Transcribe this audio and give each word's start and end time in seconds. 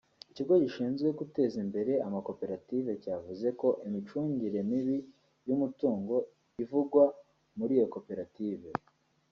Ikigo 0.31 0.53
gishinzwe 0.63 1.07
guteza 1.19 1.55
imbere 1.65 1.93
amakoperative 2.07 2.89
cyavuze 3.03 3.47
ko 3.59 3.67
imicungire 3.87 4.59
mibi 4.69 4.97
y’umutungo 5.47 6.15
ivungwa 6.63 7.05
muri 7.57 7.73
iyo 7.77 7.87
Koperative 7.95 8.69